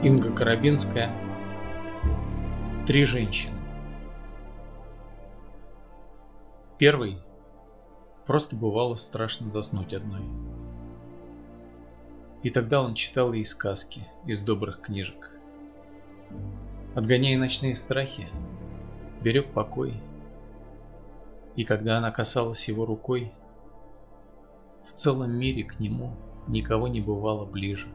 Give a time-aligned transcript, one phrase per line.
[0.00, 1.12] Инга Коробинская
[2.86, 3.58] Три женщины
[6.78, 7.18] Первый
[8.24, 10.22] просто бывало страшно заснуть одной.
[12.44, 15.32] И тогда он читал ей сказки из добрых книжек.
[16.94, 18.28] Отгоняя ночные страхи,
[19.20, 19.94] берег покой.
[21.56, 23.32] И когда она касалась его рукой,
[24.86, 26.14] в целом мире к нему
[26.46, 27.88] никого не бывало ближе.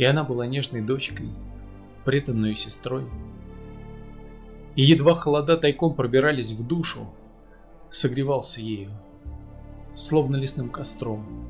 [0.00, 1.28] И она была нежной дочкой,
[2.06, 3.04] преданной сестрой.
[4.74, 7.12] И едва холода тайком пробирались в душу,
[7.90, 8.92] согревался ею,
[9.94, 11.46] словно лесным костром,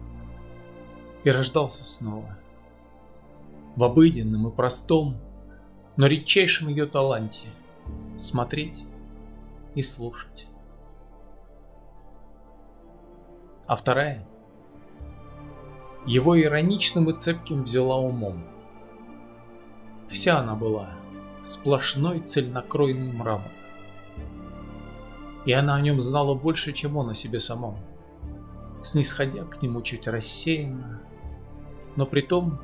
[1.23, 2.37] и рождался снова.
[3.77, 5.17] В обыденном и простом,
[5.97, 7.47] но редчайшем ее таланте
[8.17, 8.83] смотреть
[9.77, 10.49] и слушать.
[13.69, 14.27] А вторая
[16.11, 18.43] его ироничным и цепким взяла умом.
[20.09, 20.91] Вся она была
[21.41, 23.52] сплошной цельнокройный мрамор.
[25.45, 27.79] И она о нем знала больше, чем он о себе самом,
[28.83, 31.01] снисходя к нему чуть рассеянно,
[31.95, 32.59] но при том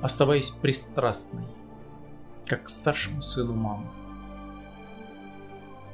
[0.00, 1.48] оставаясь пристрастной,
[2.46, 3.88] как к старшему сыну мамы.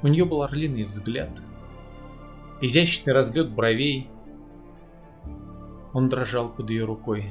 [0.03, 1.41] У нее был орлиный взгляд,
[2.61, 4.07] изящный разлет бровей,
[5.95, 7.25] он дрожал под ее рукой,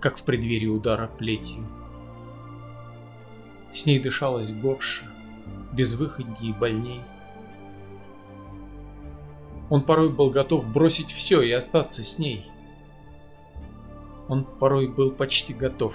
[0.00, 1.64] как в преддверии удара плетью.
[3.72, 5.04] С ней дышалось горше,
[5.72, 7.00] безвыходней и больней.
[9.70, 12.50] Он порой был готов бросить все и остаться с ней.
[14.26, 15.94] Он порой был почти готов.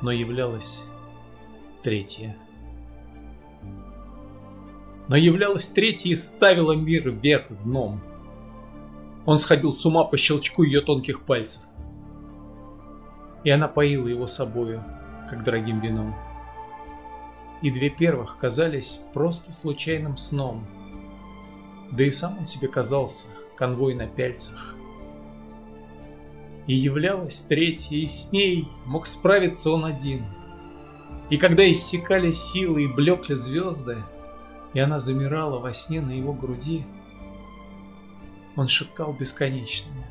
[0.00, 0.80] Но являлась
[1.82, 2.34] третья.
[5.08, 8.00] Но являлась третья и ставила мир вверх дном.
[9.24, 11.62] Он сходил с ума по щелчку ее тонких пальцев.
[13.44, 14.84] И она поила его собою,
[15.28, 16.14] как дорогим вином.
[17.60, 20.66] И две первых казались просто случайным сном.
[21.92, 24.74] Да и сам он себе казался конвой на пяльцах.
[26.66, 30.24] И являлась третья, и с ней мог справиться он один.
[31.30, 34.02] И когда иссякали силы и блекли звезды,
[34.74, 36.84] и она замирала во сне на его груди,
[38.56, 40.08] он шептал бесконечное.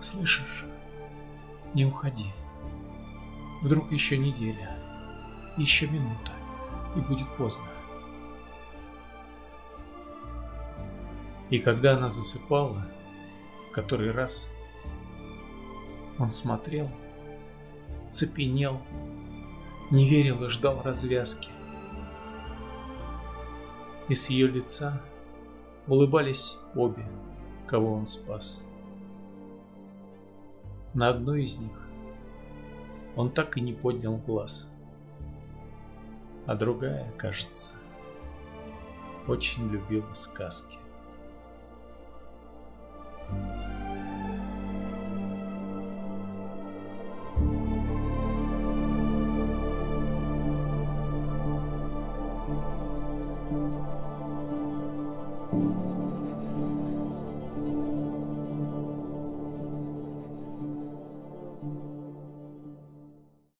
[0.00, 0.64] «Слышишь?
[1.74, 2.32] Не уходи.
[3.62, 4.76] Вдруг еще неделя,
[5.56, 6.32] еще минута,
[6.94, 7.66] и будет поздно».
[11.50, 12.86] И когда она засыпала,
[13.72, 14.48] который раз,
[16.18, 16.90] он смотрел,
[18.10, 18.80] цепенел,
[19.90, 21.50] не верил и ждал развязки.
[24.08, 25.02] И с ее лица
[25.86, 27.06] улыбались обе,
[27.66, 28.64] кого он спас.
[30.94, 31.88] На одну из них
[33.16, 34.70] он так и не поднял глаз,
[36.46, 37.74] а другая, кажется,
[39.26, 40.78] очень любила сказки.